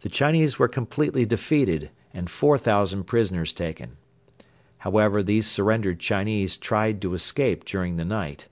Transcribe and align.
The 0.00 0.08
Chinese 0.08 0.58
were 0.58 0.66
completely 0.66 1.24
defeated 1.24 1.90
and 2.12 2.28
four 2.28 2.58
thousand 2.58 3.04
prisoners 3.04 3.52
taken. 3.52 3.96
However, 4.78 5.22
these 5.22 5.46
surrendered 5.46 6.00
Chinese 6.00 6.56
tried 6.56 7.00
to 7.02 7.14
escape 7.14 7.64
during 7.64 7.98
the 7.98 8.04
night. 8.04 8.48